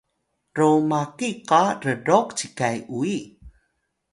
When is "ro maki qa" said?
0.57-1.61